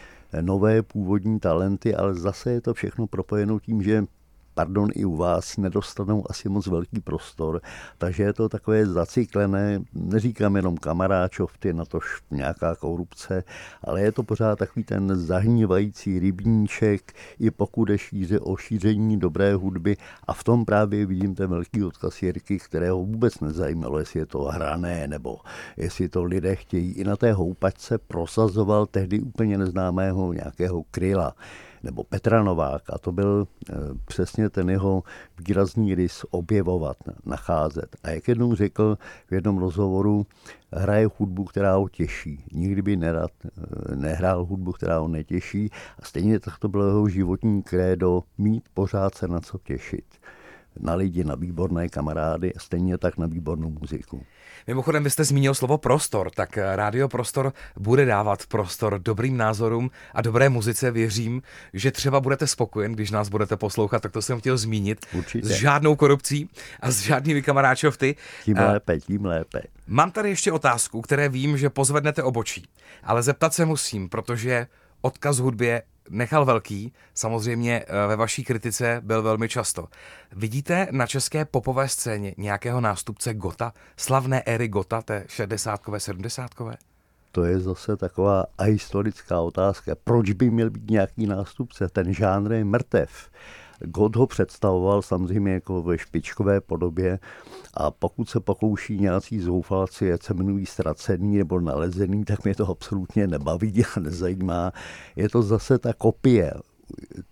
[0.40, 4.04] nové původní talenty, ale zase je to všechno propojeno tím, že
[4.56, 7.60] pardon, i u vás nedostanou asi moc velký prostor,
[7.98, 13.44] takže je to takové zaciklené, neříkám jenom kamaráčovty, na to nějaká korupce,
[13.84, 19.54] ale je to pořád takový ten zahnívající rybníček, i pokud je šíře o šíření dobré
[19.54, 24.26] hudby a v tom právě vidím ten velký odkaz Jirky, kterého vůbec nezajímalo, jestli je
[24.26, 25.38] to hrané, nebo
[25.76, 26.92] jestli to lidé chtějí.
[26.92, 31.34] I na té houpačce prosazoval tehdy úplně neznámého nějakého kryla
[32.08, 35.02] Petra Novák a to byl eh, přesně ten jeho
[35.38, 37.96] výrazný rys objevovat, nacházet.
[38.02, 40.26] A jak jednou řekl v jednom rozhovoru,
[40.72, 42.44] hraje hudbu, která ho těší.
[42.52, 45.70] Nikdy by nerad eh, nehrál hudbu, která ho netěší.
[45.98, 50.04] A stejně tak to bylo jeho životní krédo, mít pořád se na co těšit
[50.80, 54.22] na lidi, na výborné kamarády a stejně tak na výbornou muziku.
[54.66, 60.22] Mimochodem, vy jste zmínil slovo prostor, tak Rádio Prostor bude dávat prostor dobrým názorům a
[60.22, 60.90] dobré muzice.
[60.90, 65.06] Věřím, že třeba budete spokojen, když nás budete poslouchat, tak to jsem chtěl zmínit.
[65.12, 65.48] Určitě.
[65.48, 68.16] S žádnou korupcí a s žádnými kamaráčovty.
[68.44, 69.62] Tím lépe, tím lépe.
[69.86, 72.64] Mám tady ještě otázku, které vím, že pozvednete obočí,
[73.04, 74.66] ale zeptat se musím, protože
[75.00, 79.88] odkaz hudbě nechal velký, samozřejmě eh, ve vaší kritice byl velmi často.
[80.32, 86.50] Vidíte na české popové scéně nějakého nástupce Gota, slavné éry Gota, té 60 70
[87.36, 89.94] to je zase taková historická otázka.
[90.04, 91.88] Proč by měl být nějaký nástupce?
[91.88, 93.30] Ten žánr je mrtev.
[93.80, 97.18] God ho představoval samozřejmě jako ve špičkové podobě
[97.74, 102.68] a pokud se pokouší nějací zoufalci, ať se jmenují ztracený nebo nalezený, tak mě to
[102.68, 104.72] absolutně nebaví a nezajímá.
[105.16, 106.52] Je to zase ta kopie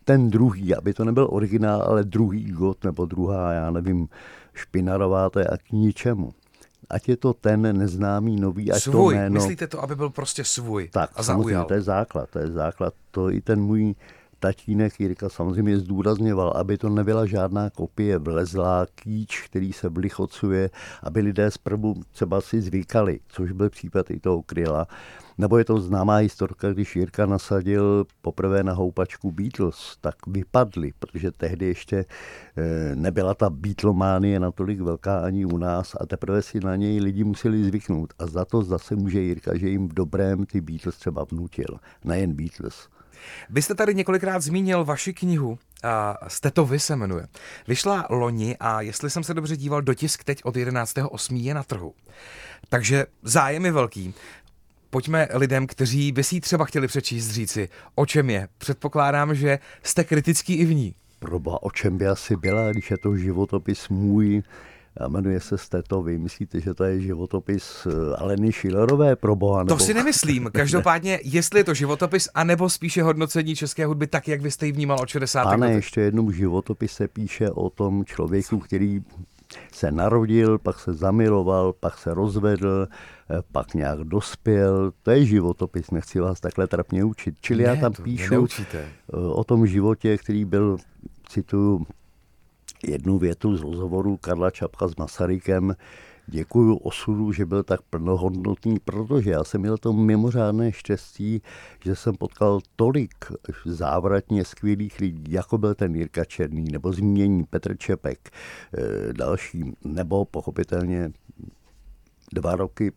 [0.05, 4.09] ten druhý, aby to nebyl originál, ale druhý God nebo druhá, já nevím,
[4.55, 6.33] špinarová, to je a k ničemu.
[6.91, 8.93] Ať je to ten neznámý nový, ať svůj.
[8.93, 9.35] to jméno...
[9.35, 11.65] Myslíte to, aby byl prostě svůj tak, a zaujal?
[11.65, 12.95] to je základ, to je základ.
[13.11, 13.95] To i ten můj
[14.45, 20.71] tatínek Jirka samozřejmě zdůrazňoval, aby to nebyla žádná kopie vlezlá kýč, který se vlichocuje,
[21.03, 24.87] aby lidé zprvu třeba si zvykali, což byl případ i toho kryla.
[25.39, 31.33] Nebo je to známá historka, když Jirka nasadil poprvé na houpačku Beatles, tak vypadli, protože
[31.33, 32.05] tehdy ještě
[32.57, 37.25] eh, nebyla ta Beatlemánie natolik velká ani u nás a teprve si na něj lidi
[37.25, 38.15] museli zvyknout.
[38.19, 41.79] A za to zase může Jirka, že jim v dobrém ty Beatles třeba vnutil.
[42.05, 42.94] Nejen Beatles.
[43.51, 47.27] Vy jste tady několikrát zmínil vaši knihu, a jste to vy se jmenuje.
[47.69, 51.37] Vyšla loni a jestli jsem se dobře díval, dotisk teď od 11.8.
[51.37, 51.95] je na trhu.
[52.69, 54.15] Takže zájem je velký.
[54.91, 58.49] Pojďme lidem, kteří by si třeba chtěli přečíst, říci, o čem je.
[58.59, 60.95] Předpokládám, že jste kritický i v ní.
[61.19, 64.43] Proba, o čem by asi byla, když je to životopis můj,
[65.09, 66.03] jmenuje se Steto.
[66.03, 69.59] Vy myslíte, že to je životopis eh, Aleny Schillerové pro boha?
[69.59, 69.77] Nebo...
[69.77, 70.51] To si nemyslím.
[70.53, 74.73] Každopádně, jestli je to životopis, anebo spíše hodnocení české hudby, tak jak vy jste ji
[74.73, 75.45] vnímal od 60.
[75.45, 79.03] Pane, ještě jednou životopis se píše o tom člověku, který
[79.73, 82.89] se narodil, pak se zamiloval, pak se rozvedl,
[83.31, 84.93] eh, pak nějak dospěl.
[85.03, 87.35] To je životopis, nechci vás takhle trapně učit.
[87.41, 90.77] Čili ne, já tam píšu eh, o tom životě, který byl,
[91.29, 91.87] cituju,
[92.91, 95.75] jednu větu z rozhovoru Karla Čapka s Masarykem,
[96.27, 101.43] děkuju osudu, že byl tak plnohodnotný, protože já jsem měl to mimořádné štěstí,
[101.85, 103.15] že jsem potkal tolik
[103.65, 108.31] závratně skvělých lidí, jako byl ten Jirka Černý, nebo zmínění Petr Čepek,
[108.79, 111.13] eh, další, nebo pochopitelně
[112.33, 112.93] dva roky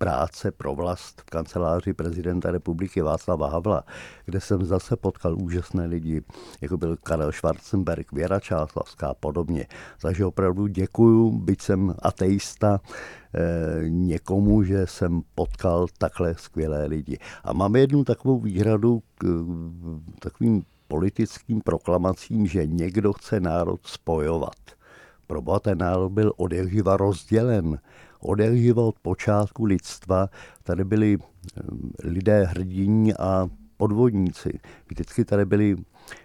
[0.00, 3.84] práce pro vlast v kanceláři prezidenta republiky Václava Havla,
[4.24, 6.22] kde jsem zase potkal úžasné lidi,
[6.60, 9.66] jako byl Karel Schwarzenberg, Věra Čáslavská a podobně.
[10.02, 17.18] Takže opravdu děkuju, byť jsem ateista, eh, někomu, že jsem potkal takhle skvělé lidi.
[17.44, 19.44] A mám jednu takovou výhradu k
[20.18, 24.56] takovým politickým proklamacím, že někdo chce národ spojovat.
[25.26, 26.52] Proboha ten národ byl od
[26.84, 27.78] rozdělen
[28.20, 30.28] odehříval od počátku lidstva.
[30.62, 31.60] Tady byli eh,
[32.04, 34.60] lidé hrdiní a podvodníci.
[34.88, 35.76] Vždycky tady byli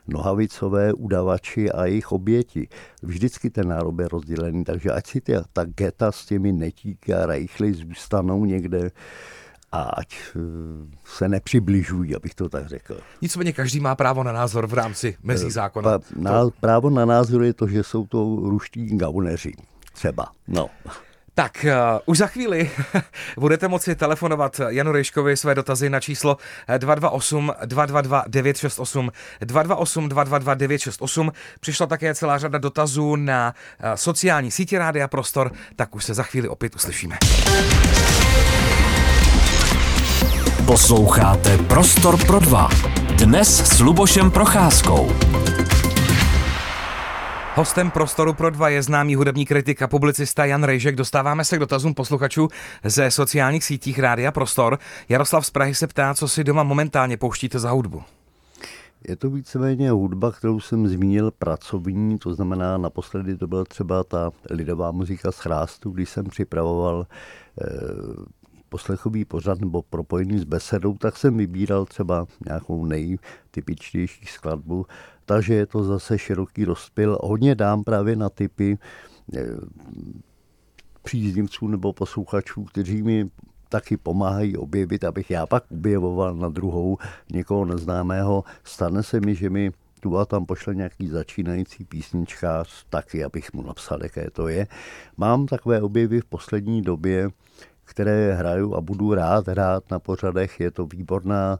[0.08, 2.68] nohavicové udavači a jejich oběti.
[3.02, 7.26] Vždycky ten národ je rozdělený, takže ať si ty, ta geta s těmi netíky a
[7.26, 8.92] rejchly zůstanou někde
[9.72, 10.40] a ať eh,
[11.06, 13.00] se nepřibližují, abych to tak řekl.
[13.22, 16.00] Nicméně každý má právo na názor v rámci mezí eh, zákona.
[16.16, 19.52] Na, právo na názor je to, že jsou to ruští gauneři.
[19.94, 20.26] Třeba.
[20.48, 20.70] No.
[21.36, 22.71] Tak, uh, už za chvíli
[23.38, 26.38] budete moci telefonovat Janu Rejškovi své dotazy na číslo
[26.78, 31.32] 228 222 968 228 222 968.
[31.60, 36.24] Přišla také celá řada dotazů na uh, sociální sítě Rádia Prostor, tak už se za
[36.24, 37.17] chvíli opět uslyšíme.
[40.65, 42.69] Posloucháte Prostor pro dva.
[43.15, 45.15] Dnes s Lubošem Procházkou.
[47.58, 50.96] Hostem Prostoru pro dva je známý hudební kritik a publicista Jan Rejžek.
[50.96, 52.48] Dostáváme se k dotazům posluchačů
[52.84, 54.80] ze sociálních sítích Rádia Prostor.
[55.10, 58.04] Jaroslav z Prahy se ptá, co si doma momentálně pouštíte za hudbu.
[59.08, 64.32] Je to víceméně hudba, kterou jsem zmínil pracovní, to znamená naposledy to byla třeba ta
[64.50, 67.08] lidová muzika z chrástu, když jsem připravoval
[67.62, 67.65] eh,
[68.69, 74.86] poslechový pořad nebo propojený s besedou, tak jsem vybíral třeba nějakou nejtypičtější skladbu
[75.25, 77.17] takže je to zase široký rozpil.
[77.21, 78.78] Hodně dám právě na typy
[79.34, 79.43] eh,
[81.04, 83.30] příznivců nebo posluchačů, kteří mi
[83.69, 86.97] taky pomáhají objevit, abych já pak objevoval na druhou
[87.32, 88.43] někoho neznámého.
[88.63, 93.62] Stane se mi, že mi tu a tam pošle nějaký začínající písničkář taky, abych mu
[93.62, 94.67] napsal, jaké to je.
[95.17, 97.30] Mám takové objevy v poslední době,
[97.86, 100.60] které hraju a budu rád hrát na pořadech.
[100.60, 101.60] Je to výborná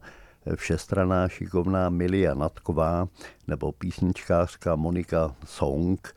[0.56, 3.08] všestraná šikovná Milia Natková
[3.48, 6.16] nebo písničkářka Monika Song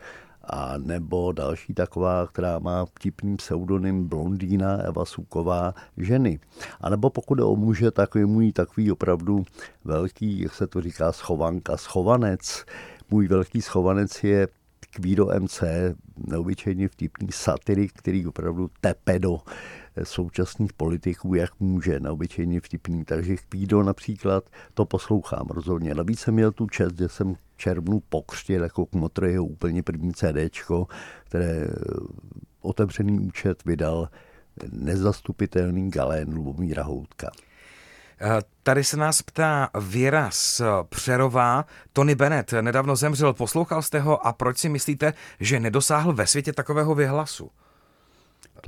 [0.50, 6.38] a nebo další taková, která má vtipný pseudonym Blondýna Eva Suková ženy.
[6.80, 9.44] A nebo pokud je o muže, tak je můj takový opravdu
[9.84, 12.64] velký, jak se to říká, schovanka, schovanec.
[13.10, 14.48] Můj velký schovanec je
[14.90, 15.62] Kvído MC,
[16.16, 19.38] neobyčejně vtipný satirik, který opravdu tepe do
[20.02, 23.04] současných politiků, jak může, neobyčejně vtipný.
[23.04, 25.94] Takže Kvído například to poslouchám rozhodně.
[25.94, 30.86] Navíc jsem měl tu čest, že jsem červnu pokřtěl jako k jeho úplně první CDčko,
[31.24, 31.68] které eh,
[32.60, 34.08] otevřený účet vydal
[34.72, 37.30] nezastupitelný galén Lubomíra Houtka.
[38.20, 41.64] Eh, tady se nás ptá Věra z Přerová.
[41.92, 46.52] Tony Bennett nedávno zemřel, poslouchal jste ho a proč si myslíte, že nedosáhl ve světě
[46.52, 47.50] takového vyhlasu?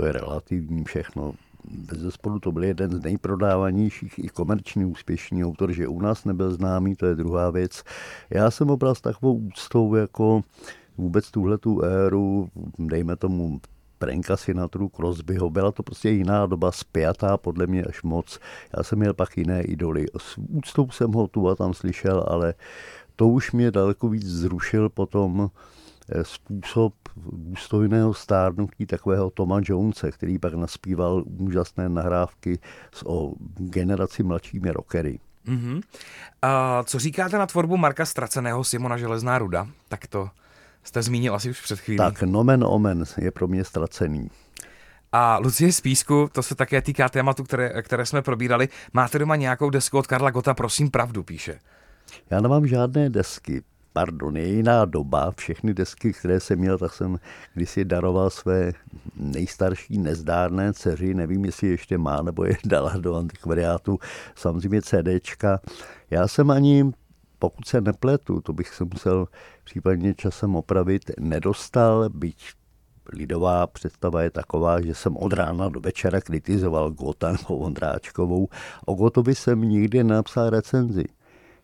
[0.01, 1.33] To je relativní všechno.
[1.65, 6.55] bez zesporu to byl jeden z nejprodávanějších i komerčně úspěšný autor, že u nás nebyl
[6.55, 7.83] známý, to je druhá věc.
[8.31, 10.43] Já jsem obral s takovou úctou jako
[10.99, 13.61] vůbec tuhle tu éru, dejme tomu
[13.99, 18.39] Prenka Sinatru, Crosbyho, byla to prostě jiná doba, spjatá podle mě až moc.
[18.77, 20.07] Já jsem měl pak jiné idoly.
[20.19, 22.55] S úctou jsem ho tu a tam slyšel, ale
[23.17, 25.51] to už mě daleko víc zrušil potom
[26.23, 32.59] způsob důstojného stárnutí takového Toma Jonese, který pak naspíval úžasné nahrávky
[33.05, 35.21] o generaci mladšími rockery.
[35.47, 35.83] Mm-hmm.
[36.43, 39.67] A co říkáte na tvorbu Marka Straceného Simona Železná ruda?
[39.89, 40.31] Tak to
[40.83, 41.99] jste zmínil asi už před chvílí.
[41.99, 44.31] Tak, nomen omen je pro mě ztracený.
[45.13, 48.69] A Lucie z Písku, to se také týká tématu, které, které jsme probírali.
[48.93, 51.59] Máte doma nějakou desku od Karla Gota, prosím pravdu, píše.
[52.31, 53.63] Já nemám žádné desky.
[53.93, 55.31] Pardon, je jiná doba.
[55.31, 57.19] Všechny desky, které jsem měl, tak jsem
[57.55, 58.73] kdysi daroval své
[59.17, 61.15] nejstarší nezdárné dceři.
[61.15, 63.99] Nevím, jestli ještě má, nebo je dala do antikvariátu.
[64.35, 65.61] Samozřejmě CDčka.
[66.11, 66.93] Já jsem ani
[67.39, 69.27] pokud se nepletu, to bych se musel
[69.65, 72.53] případně časem opravit, nedostal, byť
[73.13, 78.49] lidová představa je taková, že jsem od rána do večera kritizoval Gota nebo Ondráčkovou.
[78.87, 81.05] O Gotovi jsem nikdy nenapsal recenzi.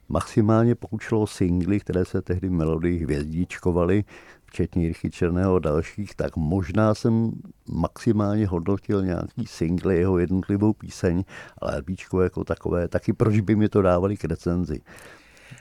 [0.08, 4.04] Maximálně pokud šlo o singly, které se tehdy melodii hvězdíčkovaly,
[4.44, 7.32] včetně Jirchy Černého a dalších, tak možná jsem
[7.68, 11.24] maximálně hodnotil nějaký single, jeho jednotlivou píseň,
[11.58, 14.80] ale LPčko jako takové, taky proč by mi to dávali k recenzi.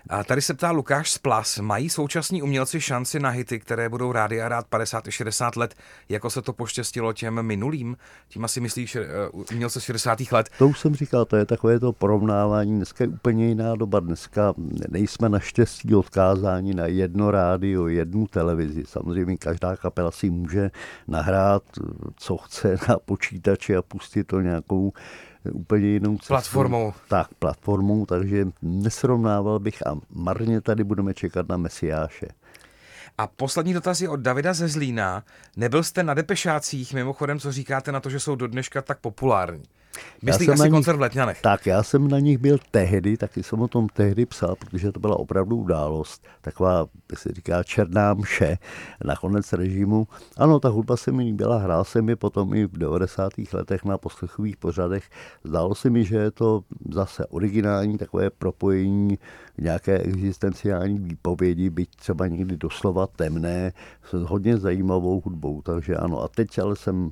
[0.10, 1.60] A tady se ptá Lukáš z Plas.
[1.60, 5.76] Mají současní umělci šanci na hity, které budou rádi a rád 50 60 let,
[6.10, 7.98] jako se to poštěstilo těm minulým?
[8.28, 9.02] Tím asi myslíš uh,
[9.52, 10.20] umělce z 60.
[10.32, 10.50] let?
[10.58, 12.76] To už jsem říkal, to je takové to porovnávání.
[12.76, 14.00] Dneska je úplně jiná doba.
[14.00, 14.54] Dneska
[14.90, 18.84] nejsme naštěstí odkázáni na jedno rádio, jednu televizi.
[18.88, 20.72] Samozřejmě každá kapela si může
[21.08, 21.64] nahrát,
[22.16, 24.94] co chce na počítači a pustit to nějakou
[25.52, 26.28] úplně jinou cestou.
[26.28, 26.94] Platformou.
[27.10, 32.28] Tak, platformou, takže nesrovnával bych a marně tady budeme čekat na Mesiáše.
[33.18, 35.24] A poslední dotaz je od Davida ze Zlína.
[35.58, 39.64] Nebyl jste na depešácích, mimochodem, co říkáte na to, že jsou do dneška tak populární?
[40.22, 41.42] Myslíš asi nich, koncert v Letňanech?
[41.42, 45.00] Tak, já jsem na nich byl tehdy, taky jsem o tom tehdy psal, protože to
[45.00, 48.58] byla opravdu událost, taková, jak se říká, černá mše
[49.06, 50.08] na konec režimu.
[50.38, 53.32] Ano, ta hudba se mi líbila, hrál jsem mi potom i v 90.
[53.54, 55.04] letech na poslechových pořadech.
[55.44, 59.18] Zdálo se mi, že je to zase originální takové propojení
[59.58, 65.62] nějaké existenciální výpovědi, byť třeba někdy doslova temné, s hodně zajímavou hudbou.
[65.62, 67.12] Takže ano, a teď ale jsem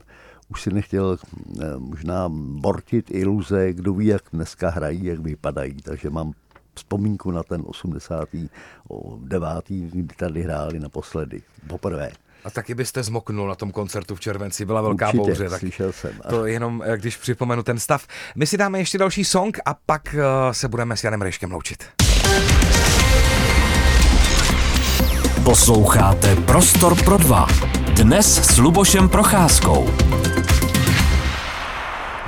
[0.50, 1.18] už si nechtěl
[1.62, 6.34] eh, možná bortit iluze, kdo ví, jak dneska hrají, jak vypadají, takže mám
[6.76, 8.52] vzpomínku na ten 89.
[9.70, 12.12] kdy tady hráli naposledy, poprvé.
[12.46, 15.50] A taky byste zmoknul na tom koncertu v červenci, byla velká Určitě, bouře.
[15.50, 16.12] Tak slyšel jsem.
[16.30, 18.08] To jenom, eh, když připomenu ten stav.
[18.36, 21.84] My si dáme ještě další song a pak uh, se budeme s Janem Rejškem loučit.
[25.44, 27.48] Posloucháte Prostor pro dva.
[27.96, 29.86] Dnes s Lubošem Procházkou.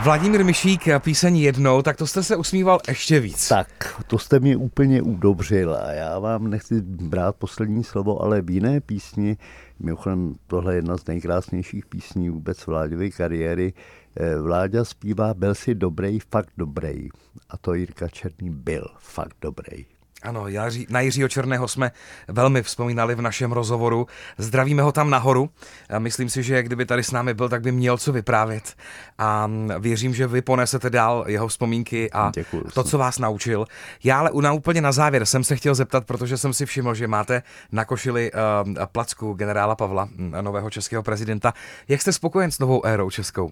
[0.03, 3.47] Vladimír Myšík, píseň jednou, tak to jste se usmíval ještě víc.
[3.47, 8.49] Tak, to jste mi úplně udobřil a já vám nechci brát poslední slovo, ale v
[8.49, 9.37] jiné písni,
[9.79, 13.73] mimochodem tohle je jedna z nejkrásnějších písní vůbec Vláďové kariéry,
[14.15, 17.09] eh, Vláďa zpívá Byl si dobrý, fakt dobrý.
[17.49, 19.94] A to Jirka Černý byl fakt dobrý.
[20.23, 20.45] Ano,
[20.89, 21.91] na Jiřího Černého jsme
[22.27, 24.07] velmi vzpomínali v našem rozhovoru.
[24.37, 25.49] Zdravíme ho tam nahoru.
[25.97, 28.73] Myslím si, že kdyby tady s námi byl, tak by měl co vyprávět.
[29.17, 29.49] A
[29.79, 33.65] věřím, že vy ponesete dál jeho vzpomínky a Děkuji, to, co vás naučil.
[34.03, 37.07] Já ale na úplně na závěr jsem se chtěl zeptat, protože jsem si všiml, že
[37.07, 38.39] máte na košili uh,
[38.85, 40.09] placku generála Pavla,
[40.41, 41.53] nového českého prezidenta.
[41.87, 43.51] Jak jste spokojen s novou érou českou?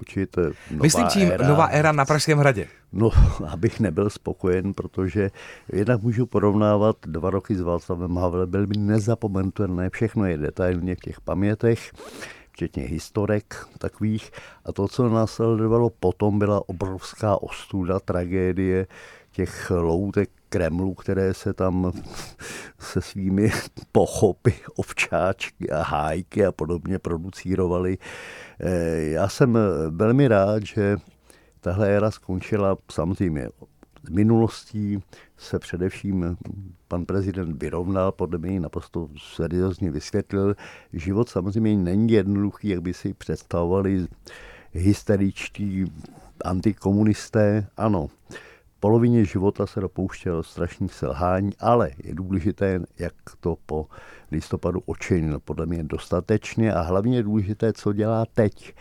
[0.00, 2.66] Určitě nová Myslím tím éra, nová éra na Pražském hradě.
[2.92, 3.10] No,
[3.48, 5.30] abych nebyl spokojen, protože
[5.72, 11.00] jednak můžu porovnávat dva roky s Václavem Havlem, byl by nezapomenutelné, všechno je detailně v
[11.00, 11.92] těch pamětech,
[12.52, 14.30] včetně historek takových.
[14.64, 18.86] A to, co následovalo potom, byla obrovská ostuda, tragédie
[19.36, 21.92] těch loutek Kremlu, které se tam
[22.78, 23.50] se svými
[23.92, 27.98] pochopy, ovčáčky a hájky a podobně producírovaly.
[28.60, 29.58] Eh, já jsem
[29.90, 30.96] velmi rád, že
[31.60, 33.48] tahle éra skončila samozřejmě
[34.06, 35.02] z minulostí
[35.36, 36.36] se především
[36.88, 40.56] pan prezident vyrovnal, podle mě naprosto seriózně vysvětlil.
[40.92, 44.06] Život samozřejmě není jednoduchý, jak by si představovali
[44.72, 45.92] hysteričtí
[46.44, 47.66] antikomunisté.
[47.76, 48.08] Ano,
[48.86, 53.86] polovině života se dopouštěl strašných selhání, ale je důležité, jak to po
[54.32, 55.40] listopadu očinil.
[55.40, 58.74] Podle mě dostatečně a hlavně je důležité, co dělá teď.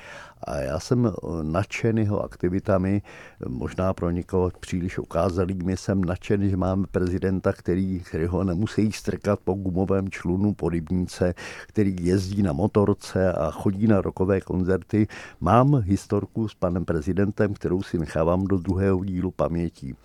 [0.46, 3.02] A já jsem nadšen jeho aktivitami,
[3.48, 9.40] možná pro někoho příliš ukázalými, jsem nadšen, že máme prezidenta, který, který ho nemusí strkat
[9.44, 11.34] po gumovém člunu po rybníce,
[11.68, 15.08] který jezdí na motorce a chodí na rokové koncerty.
[15.40, 19.96] Mám historku s panem prezidentem, kterou si nechávám do druhého dílu pamětí.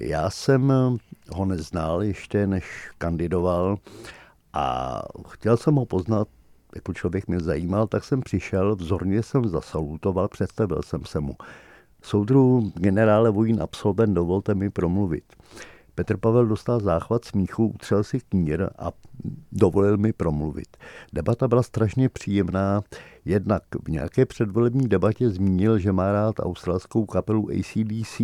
[0.00, 0.72] Já jsem
[1.32, 3.78] ho neznal ještě, než kandidoval
[4.52, 6.28] a chtěl jsem ho poznat,
[6.74, 11.36] jako člověk mě zajímal, tak jsem přišel, vzorně jsem zasalutoval, představil jsem se mu.
[12.02, 15.24] Soudru generále Vojín absolvent, dovolte mi promluvit.
[15.94, 18.92] Petr Pavel dostal záchvat smíchu, utřel si knír a
[19.52, 20.76] dovolil mi promluvit.
[21.12, 22.82] Debata byla strašně příjemná,
[23.24, 28.20] jednak v nějaké předvolební debatě zmínil, že má rád australskou kapelu ACDC.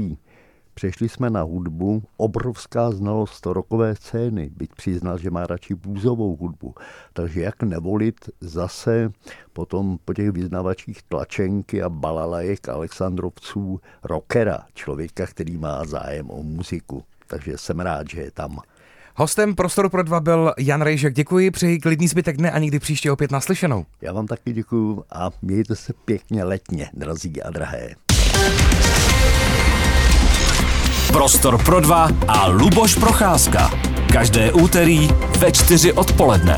[0.75, 6.75] Přešli jsme na hudbu, obrovská znalost rokové scény, byť přiznal, že má radši bůzovou hudbu.
[7.13, 9.13] Takže jak nevolit zase
[9.53, 17.03] potom po těch vyznavačích tlačenky a balalajek Alexandrovců rockera, člověka, který má zájem o muziku.
[17.27, 18.59] Takže jsem rád, že je tam.
[19.17, 21.15] Hostem Prostoru pro dva byl Jan Rejžek.
[21.15, 23.87] Děkuji, přeji klidný zbytek dne a někdy příště opět naslyšenou.
[24.01, 27.95] Já vám taky děkuji a mějte se pěkně letně, drazí a drahé.
[31.13, 33.71] Prostor pro dva a Luboš Procházka.
[34.13, 36.57] Každé úterý ve čtyři odpoledne.